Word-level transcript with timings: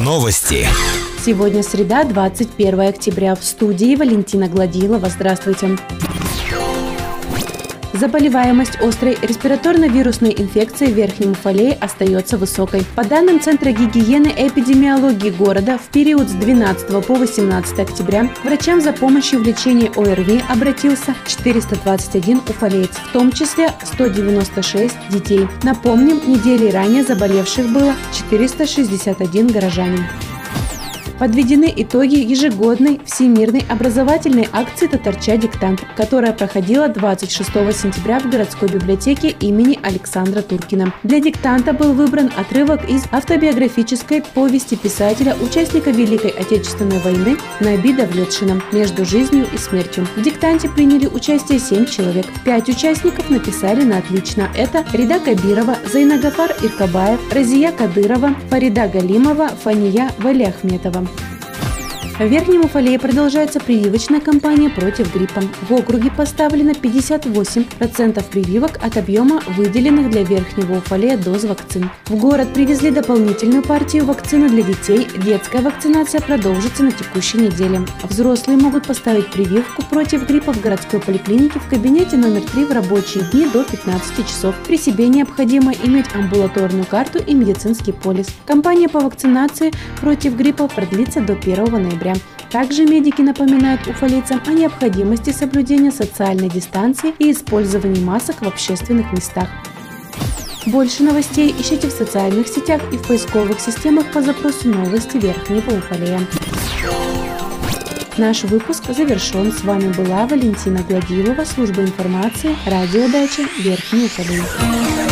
Новости. 0.00 0.66
Сегодня 1.24 1.62
среда, 1.62 2.02
21 2.02 2.80
октября. 2.80 3.36
В 3.36 3.44
студии 3.44 3.94
Валентина 3.94 4.48
Гладилова. 4.48 5.08
Здравствуйте. 5.08 5.78
Заболеваемость 7.92 8.80
острой 8.80 9.18
респираторно-вирусной 9.20 10.34
инфекцией 10.36 10.92
в 10.92 10.96
Верхнем 10.96 11.32
Уфалее 11.32 11.76
остается 11.80 12.38
высокой. 12.38 12.84
По 12.96 13.04
данным 13.04 13.38
Центра 13.40 13.70
гигиены 13.70 14.28
и 14.28 14.48
эпидемиологии 14.48 15.30
города, 15.30 15.78
в 15.78 15.88
период 15.88 16.28
с 16.28 16.32
12 16.32 17.06
по 17.06 17.14
18 17.14 17.78
октября 17.78 18.30
врачам 18.44 18.80
за 18.80 18.92
помощью 18.92 19.40
в 19.40 19.46
лечении 19.46 19.90
ОРВИ 19.94 20.42
обратился 20.48 21.14
421 21.26 22.40
уфалеец, 22.48 22.90
в 22.90 23.12
том 23.12 23.30
числе 23.30 23.70
196 23.84 24.94
детей. 25.10 25.46
Напомним, 25.62 26.20
недели 26.26 26.70
ранее 26.70 27.04
заболевших 27.04 27.70
было 27.72 27.94
461 28.12 29.48
горожанин. 29.48 30.04
Подведены 31.22 31.72
итоги 31.76 32.16
ежегодной 32.16 33.00
всемирной 33.04 33.64
образовательной 33.68 34.48
акции 34.52 34.88
«Татарча 34.88 35.36
диктант», 35.36 35.84
которая 35.96 36.32
проходила 36.32 36.88
26 36.88 37.48
сентября 37.80 38.18
в 38.18 38.28
городской 38.28 38.68
библиотеке 38.68 39.28
имени 39.28 39.78
Александра 39.84 40.42
Туркина. 40.42 40.92
Для 41.04 41.20
диктанта 41.20 41.74
был 41.74 41.92
выбран 41.92 42.32
отрывок 42.36 42.90
из 42.90 43.04
автобиографической 43.12 44.24
повести 44.34 44.74
писателя, 44.74 45.36
участника 45.40 45.92
Великой 45.92 46.30
Отечественной 46.30 46.98
войны 46.98 47.36
Набида 47.60 48.06
Влетшина 48.06 48.60
«Между 48.72 49.04
жизнью 49.04 49.46
и 49.54 49.58
смертью». 49.58 50.08
В 50.16 50.22
диктанте 50.22 50.68
приняли 50.68 51.06
участие 51.06 51.60
7 51.60 51.86
человек. 51.86 52.26
Пять 52.44 52.68
участников 52.68 53.30
написали 53.30 53.84
на 53.84 53.98
отлично. 53.98 54.50
Это 54.56 54.84
Рида 54.92 55.20
Кабирова, 55.20 55.76
Зайнагафар 55.92 56.50
Иркабаев, 56.64 57.20
Разия 57.32 57.70
Кадырова, 57.70 58.34
Фарида 58.50 58.88
Галимова, 58.88 59.50
Фания 59.62 60.10
Валиахметова. 60.18 61.11
В 62.22 62.26
Верхнем 62.28 62.60
Уфалее 62.60 63.00
продолжается 63.00 63.58
прививочная 63.58 64.20
кампания 64.20 64.70
против 64.70 65.12
гриппа. 65.12 65.42
В 65.68 65.72
округе 65.72 66.08
поставлено 66.08 66.70
58% 66.70 68.24
прививок 68.30 68.78
от 68.80 68.96
объема 68.96 69.42
выделенных 69.56 70.08
для 70.08 70.22
Верхнего 70.22 70.76
Уфалея 70.76 71.16
доз 71.16 71.42
вакцин. 71.42 71.90
В 72.06 72.14
город 72.14 72.54
привезли 72.54 72.92
дополнительную 72.92 73.64
партию 73.64 74.04
вакцины 74.04 74.48
для 74.48 74.62
детей. 74.62 75.08
Детская 75.24 75.62
вакцинация 75.62 76.20
продолжится 76.20 76.84
на 76.84 76.92
текущей 76.92 77.38
неделе. 77.38 77.80
Взрослые 78.04 78.56
могут 78.56 78.86
поставить 78.86 79.28
прививку 79.32 79.82
против 79.82 80.28
гриппа 80.28 80.52
в 80.52 80.60
городской 80.60 81.00
поликлинике 81.00 81.58
в 81.58 81.68
кабинете 81.68 82.16
номер 82.16 82.42
3 82.42 82.66
в 82.66 82.70
рабочие 82.70 83.24
дни 83.32 83.48
до 83.52 83.64
15 83.64 84.28
часов. 84.28 84.54
При 84.64 84.78
себе 84.78 85.08
необходимо 85.08 85.72
иметь 85.72 86.06
амбулаторную 86.14 86.86
карту 86.86 87.18
и 87.18 87.34
медицинский 87.34 87.90
полис. 87.90 88.28
Кампания 88.46 88.88
по 88.88 89.00
вакцинации 89.00 89.72
против 90.00 90.36
гриппа 90.36 90.68
продлится 90.68 91.20
до 91.20 91.32
1 91.32 91.64
ноября. 91.64 92.11
Также 92.50 92.84
медики 92.84 93.22
напоминают 93.22 93.86
уфалейцам 93.86 94.42
о 94.46 94.50
необходимости 94.50 95.30
соблюдения 95.30 95.90
социальной 95.90 96.48
дистанции 96.48 97.14
и 97.18 97.32
использования 97.32 98.00
масок 98.00 98.42
в 98.42 98.46
общественных 98.46 99.12
местах. 99.12 99.48
Больше 100.66 101.02
новостей 101.02 101.54
ищите 101.58 101.88
в 101.88 101.92
социальных 101.92 102.46
сетях 102.46 102.80
и 102.92 102.96
в 102.96 103.06
поисковых 103.06 103.58
системах 103.58 104.12
по 104.12 104.22
запросу 104.22 104.68
«Новости 104.68 105.16
Верхнего 105.16 105.78
Уфалея». 105.78 106.20
Наш 108.18 108.44
выпуск 108.44 108.84
завершен. 108.94 109.52
С 109.52 109.64
вами 109.64 109.90
была 109.92 110.26
Валентина 110.26 110.82
Гладилова, 110.82 111.44
служба 111.44 111.82
информации, 111.82 112.54
радиодача 112.66 113.42
Верхний 113.58 114.04
Уфалей. 114.04 115.11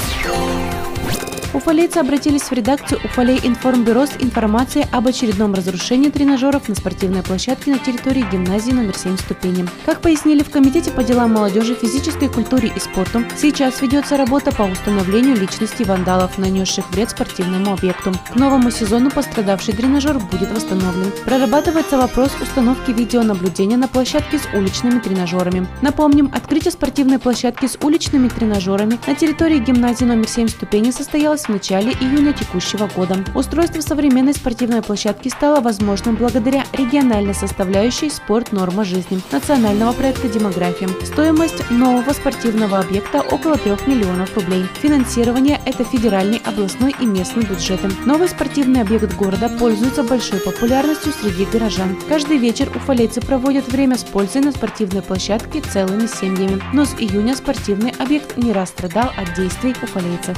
Уфалейцы 1.61 1.97
обратились 1.99 2.41
в 2.41 2.51
редакцию 2.53 2.99
Уфалей 3.03 3.39
Информбюро 3.43 4.07
с 4.07 4.13
информацией 4.17 4.87
об 4.91 5.07
очередном 5.07 5.53
разрушении 5.53 6.09
тренажеров 6.09 6.67
на 6.67 6.73
спортивной 6.73 7.21
площадке 7.21 7.69
на 7.69 7.77
территории 7.77 8.25
гимназии 8.31 8.71
номер 8.71 8.97
7 8.97 9.15
ступени. 9.17 9.67
Как 9.85 10.01
пояснили 10.01 10.41
в 10.41 10.49
Комитете 10.49 10.89
по 10.89 11.03
делам 11.03 11.33
молодежи, 11.33 11.75
физической 11.75 12.29
культуре 12.29 12.73
и 12.75 12.79
спорту, 12.79 13.23
сейчас 13.37 13.79
ведется 13.79 14.17
работа 14.17 14.51
по 14.51 14.63
установлению 14.63 15.37
личности 15.37 15.83
вандалов, 15.83 16.39
нанесших 16.39 16.89
вред 16.89 17.11
спортивному 17.11 17.73
объекту. 17.73 18.11
К 18.33 18.35
новому 18.35 18.71
сезону 18.71 19.11
пострадавший 19.11 19.75
тренажер 19.75 20.17
будет 20.17 20.51
восстановлен. 20.51 21.11
Прорабатывается 21.25 21.95
вопрос 21.95 22.31
установки 22.41 22.89
видеонаблюдения 22.89 23.77
на 23.77 23.87
площадке 23.87 24.39
с 24.39 24.47
уличными 24.55 24.97
тренажерами. 24.97 25.67
Напомним, 25.83 26.31
открытие 26.33 26.71
спортивной 26.71 27.19
площадки 27.19 27.67
с 27.67 27.77
уличными 27.83 28.29
тренажерами 28.29 28.97
на 29.05 29.13
территории 29.13 29.59
гимназии 29.59 30.05
номер 30.05 30.27
7 30.27 30.47
ступени 30.47 30.89
состоялось 30.89 31.50
начале 31.51 31.91
июня 31.91 32.33
текущего 32.33 32.87
года. 32.87 33.23
Устройство 33.35 33.81
современной 33.81 34.33
спортивной 34.33 34.81
площадки 34.81 35.29
стало 35.29 35.61
возможным 35.61 36.15
благодаря 36.15 36.63
региональной 36.73 37.33
составляющей 37.33 38.09
«Спорт. 38.09 38.51
Норма 38.51 38.83
жизни» 38.83 39.21
национального 39.31 39.93
проекта 39.93 40.27
«Демография». 40.27 40.89
Стоимость 41.05 41.69
нового 41.69 42.11
спортивного 42.13 42.79
объекта 42.79 43.21
около 43.21 43.57
3 43.57 43.71
миллионов 43.85 44.35
рублей. 44.35 44.65
Финансирование– 44.81 45.59
это 45.65 45.83
федеральный, 45.83 46.41
областной 46.45 46.95
и 46.99 47.05
местный 47.05 47.43
бюджеты. 47.43 47.89
Новый 48.05 48.29
спортивный 48.29 48.81
объект 48.81 49.15
города 49.15 49.49
пользуется 49.49 50.03
большой 50.03 50.39
популярностью 50.39 51.13
среди 51.13 51.45
горожан. 51.45 51.97
Каждый 52.07 52.37
вечер 52.37 52.69
уфалейцы 52.75 53.21
проводят 53.21 53.67
время 53.67 53.97
с 53.97 54.03
пользой 54.03 54.41
на 54.41 54.51
спортивной 54.51 55.01
площадке 55.01 55.61
целыми 55.61 56.07
семьями. 56.07 56.61
Но 56.73 56.85
с 56.85 56.93
июня 56.95 57.35
спортивный 57.35 57.93
объект 57.99 58.37
не 58.37 58.51
раз 58.51 58.69
страдал 58.69 59.11
от 59.17 59.33
действий 59.35 59.75
уфалейцев. 59.81 60.37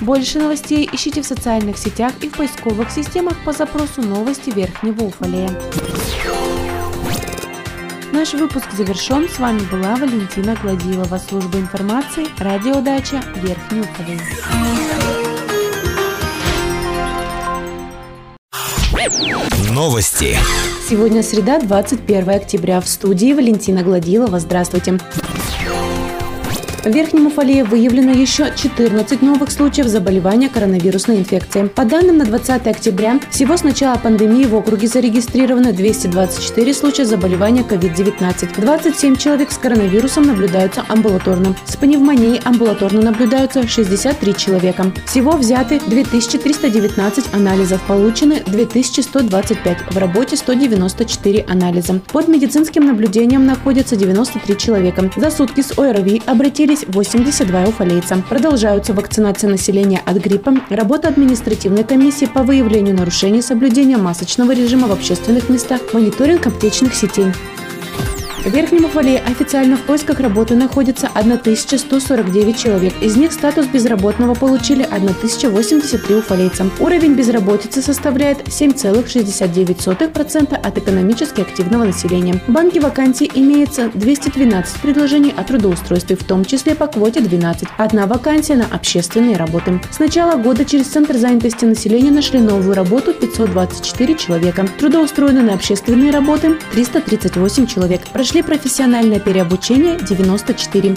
Больше 0.00 0.38
новостей 0.38 0.88
ищите 0.92 1.22
в 1.22 1.26
социальных 1.26 1.76
сетях 1.76 2.12
и 2.20 2.28
в 2.28 2.36
поисковых 2.36 2.90
системах 2.90 3.34
по 3.44 3.52
запросу 3.52 4.00
«Новости 4.02 4.50
Верхнего 4.50 5.04
Уфалея». 5.04 5.50
Наш 8.12 8.32
выпуск 8.32 8.66
завершен. 8.72 9.28
С 9.28 9.38
вами 9.38 9.60
была 9.70 9.96
Валентина 9.96 10.56
Гладилова, 10.62 11.18
служба 11.18 11.58
информации, 11.58 12.26
радиодача 12.38 13.22
Верхний 13.36 13.80
Уфалей. 13.80 14.20
Новости. 19.72 20.36
Сегодня 20.88 21.22
среда, 21.22 21.60
21 21.60 22.30
октября. 22.30 22.80
В 22.80 22.88
студии 22.88 23.32
Валентина 23.32 23.82
Гладилова. 23.82 24.40
Здравствуйте. 24.40 24.98
В 26.84 26.90
Верхнем 26.90 27.26
Уфалее 27.26 27.64
выявлено 27.64 28.12
еще 28.12 28.52
14 28.54 29.20
новых 29.20 29.50
случаев 29.50 29.88
заболевания 29.88 30.48
коронавирусной 30.48 31.18
инфекцией. 31.18 31.68
По 31.68 31.84
данным 31.84 32.18
на 32.18 32.24
20 32.24 32.68
октября, 32.68 33.18
всего 33.30 33.56
с 33.56 33.64
начала 33.64 33.98
пандемии 33.98 34.46
в 34.46 34.54
округе 34.54 34.86
зарегистрировано 34.86 35.72
224 35.72 36.74
случая 36.74 37.04
заболевания 37.04 37.62
COVID-19. 37.68 38.60
27 38.60 39.16
человек 39.16 39.50
с 39.50 39.58
коронавирусом 39.58 40.28
наблюдаются 40.28 40.84
амбулаторно. 40.88 41.56
С 41.66 41.76
пневмонией 41.76 42.40
амбулаторно 42.44 43.02
наблюдаются 43.02 43.66
63 43.66 44.36
человека. 44.36 44.92
Всего 45.06 45.32
взяты 45.32 45.80
2319 45.84 47.34
анализов, 47.34 47.82
получены 47.88 48.40
2125, 48.46 49.78
в 49.90 49.98
работе 49.98 50.36
194 50.36 51.44
анализа. 51.48 52.00
Под 52.12 52.28
медицинским 52.28 52.86
наблюдением 52.86 53.46
находятся 53.46 53.96
93 53.96 54.56
человека. 54.56 55.10
За 55.16 55.30
сутки 55.32 55.60
с 55.60 55.76
ОРВИ 55.76 56.22
обратились 56.24 56.67
Привились 56.68 56.84
82 56.86 57.64
уфалейца. 57.64 58.22
Продолжаются 58.28 58.92
вакцинация 58.92 59.48
населения 59.48 60.02
от 60.04 60.18
гриппа, 60.18 60.52
работа 60.68 61.08
административной 61.08 61.82
комиссии 61.82 62.26
по 62.26 62.42
выявлению 62.42 62.94
нарушений 62.94 63.40
соблюдения 63.40 63.96
масочного 63.96 64.52
режима 64.52 64.86
в 64.86 64.92
общественных 64.92 65.48
местах, 65.48 65.80
мониторинг 65.94 66.46
аптечных 66.46 66.94
сетей. 66.94 67.32
В 68.44 68.50
Верхнем 68.50 68.84
Уфале 68.84 69.18
официально 69.18 69.76
в 69.76 69.82
поисках 69.82 70.20
работы 70.20 70.54
находится 70.54 71.08
1149 71.12 72.56
человек. 72.56 72.94
Из 73.02 73.16
них 73.16 73.32
статус 73.32 73.66
безработного 73.66 74.34
получили 74.34 74.84
1083 74.84 76.16
уфалейца. 76.16 76.70
Уровень 76.78 77.14
безработицы 77.14 77.82
составляет 77.82 78.46
7,69% 78.46 80.54
от 80.54 80.78
экономически 80.78 81.40
активного 81.40 81.84
населения. 81.84 82.40
В 82.46 82.52
банке 82.52 82.80
вакансий 82.80 83.28
имеется 83.34 83.90
212 83.92 84.80
предложений 84.80 85.34
о 85.36 85.42
трудоустройстве, 85.42 86.16
в 86.16 86.22
том 86.22 86.44
числе 86.44 86.76
по 86.76 86.86
квоте 86.86 87.20
12. 87.20 87.68
Одна 87.76 88.06
вакансия 88.06 88.54
на 88.54 88.66
общественные 88.66 89.36
работы. 89.36 89.80
С 89.90 89.98
начала 89.98 90.36
года 90.36 90.64
через 90.64 90.86
Центр 90.86 91.16
занятости 91.16 91.64
населения 91.64 92.12
нашли 92.12 92.38
новую 92.38 92.74
работу 92.74 93.12
524 93.12 94.14
человека. 94.14 94.66
Трудоустроены 94.78 95.42
на 95.42 95.54
общественные 95.54 96.12
работы 96.12 96.56
338 96.72 97.66
человек. 97.66 98.02
Прошли 98.28 98.42
профессиональное 98.42 99.20
переобучение 99.20 99.96
94. 100.06 100.94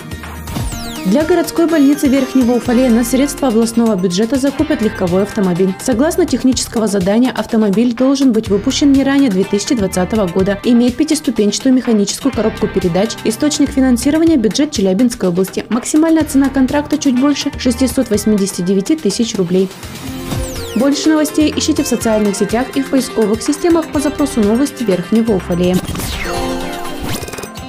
Для 1.05 1.23
городской 1.23 1.65
больницы 1.65 2.09
Верхнего 2.09 2.55
Уфалея 2.55 2.89
на 2.89 3.05
средства 3.05 3.47
областного 3.47 3.95
бюджета 3.95 4.35
закупят 4.35 4.81
легковой 4.81 5.23
автомобиль. 5.23 5.73
Согласно 5.79 6.25
технического 6.25 6.87
задания, 6.87 7.31
автомобиль 7.31 7.93
должен 7.93 8.33
быть 8.33 8.49
выпущен 8.49 8.91
не 8.91 9.05
ранее 9.05 9.29
2020 9.29 10.11
года, 10.33 10.59
иметь 10.65 10.97
пятиступенчатую 10.97 11.73
механическую 11.73 12.33
коробку 12.33 12.67
передач, 12.67 13.11
источник 13.23 13.69
финансирования– 13.69 14.35
бюджет 14.35 14.71
Челябинской 14.71 15.29
области. 15.29 15.65
Максимальная 15.69 16.25
цена 16.25 16.49
контракта 16.49 16.97
чуть 16.97 17.17
больше 17.17 17.49
689 17.57 19.01
тысяч 19.01 19.37
рублей. 19.37 19.69
Больше 20.75 21.07
новостей 21.07 21.53
ищите 21.55 21.83
в 21.83 21.87
социальных 21.87 22.35
сетях 22.35 22.75
и 22.75 22.81
в 22.81 22.89
поисковых 22.89 23.41
системах 23.41 23.87
по 23.93 24.01
запросу 24.01 24.41
новости 24.41 24.83
Верхнего 24.83 25.35
Уфалея. 25.35 25.77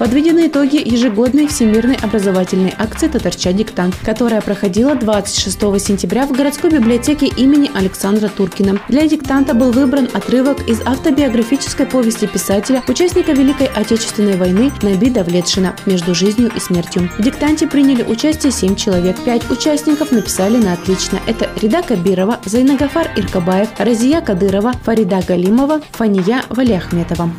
Подведены 0.00 0.46
итоги 0.46 0.76
ежегодной 0.82 1.46
всемирной 1.46 1.96
образовательной 1.96 2.72
акции 2.78 3.06
«Татарча 3.06 3.52
диктант», 3.52 3.94
которая 4.02 4.40
проходила 4.40 4.94
26 4.94 5.60
сентября 5.78 6.26
в 6.26 6.32
городской 6.32 6.70
библиотеке 6.70 7.26
имени 7.26 7.70
Александра 7.74 8.28
Туркина. 8.28 8.80
Для 8.88 9.06
диктанта 9.06 9.52
был 9.52 9.72
выбран 9.72 10.08
отрывок 10.14 10.66
из 10.66 10.80
автобиографической 10.86 11.84
повести 11.84 12.26
писателя, 12.26 12.82
участника 12.88 13.32
Великой 13.32 13.66
Отечественной 13.66 14.38
войны 14.38 14.72
Наби 14.80 15.10
Давлетшина 15.10 15.76
«Между 15.84 16.14
жизнью 16.14 16.50
и 16.56 16.60
смертью». 16.60 17.10
В 17.18 17.22
диктанте 17.22 17.66
приняли 17.66 18.02
участие 18.02 18.52
7 18.52 18.76
человек. 18.76 19.18
Пять 19.26 19.50
участников 19.50 20.12
написали 20.12 20.56
на 20.56 20.72
отлично. 20.72 21.18
Это 21.26 21.50
Рида 21.60 21.82
Кабирова, 21.82 22.40
Зайнагафар 22.46 23.10
Иркабаев, 23.16 23.68
Разия 23.76 24.22
Кадырова, 24.22 24.72
Фарида 24.82 25.20
Галимова, 25.28 25.82
Фания 25.92 26.42
Валиахметова. 26.48 27.30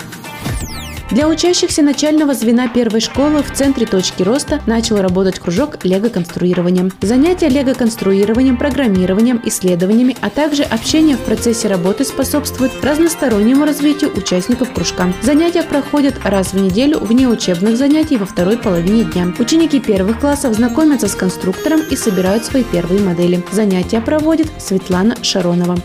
Для 1.11 1.27
учащихся 1.27 1.81
начального 1.81 2.33
звена 2.33 2.69
первой 2.69 3.01
школы 3.01 3.43
в 3.43 3.51
центре 3.51 3.85
точки 3.85 4.23
роста 4.23 4.61
начал 4.65 5.01
работать 5.01 5.39
кружок 5.39 5.83
лего-конструированием. 5.83 6.89
Занятия 7.01 7.49
лего-конструированием, 7.49 8.55
программированием, 8.55 9.41
исследованиями, 9.43 10.15
а 10.21 10.29
также 10.29 10.63
общение 10.63 11.17
в 11.17 11.19
процессе 11.19 11.67
работы 11.67 12.05
способствует 12.05 12.71
разностороннему 12.81 13.65
развитию 13.65 14.15
участников 14.15 14.71
кружка. 14.71 15.11
Занятия 15.21 15.63
проходят 15.63 16.15
раз 16.23 16.53
в 16.53 16.61
неделю 16.61 16.99
вне 16.99 17.27
учебных 17.27 17.75
занятий 17.75 18.15
во 18.15 18.25
второй 18.25 18.57
половине 18.57 19.03
дня. 19.03 19.33
Ученики 19.37 19.81
первых 19.81 20.21
классов 20.21 20.53
знакомятся 20.53 21.09
с 21.09 21.15
конструктором 21.15 21.81
и 21.91 21.97
собирают 21.97 22.45
свои 22.45 22.63
первые 22.63 23.01
модели. 23.01 23.43
Занятия 23.51 23.99
проводит 23.99 24.47
Светлана 24.59 25.21
Шаронова. 25.21 25.77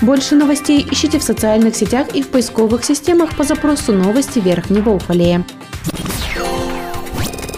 Больше 0.00 0.36
новостей 0.36 0.86
ищите 0.88 1.18
в 1.18 1.24
социальных 1.24 1.74
сетях 1.74 2.14
и 2.14 2.22
в 2.22 2.28
поисковых 2.28 2.84
системах 2.84 3.36
по 3.36 3.42
запросу 3.42 3.92
«Новости 3.92 4.38
Верхнего 4.38 4.90
Уфалея». 4.90 5.44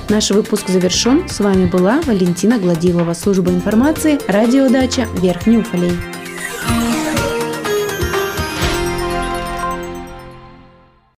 Наш 0.08 0.30
выпуск 0.30 0.68
завершен. 0.68 1.28
С 1.28 1.38
вами 1.38 1.66
была 1.66 2.00
Валентина 2.00 2.58
Гладилова, 2.58 3.12
служба 3.12 3.50
информации, 3.52 4.18
радиодача 4.26 5.06
Верхний 5.20 5.58
Уфалей. 5.58 5.92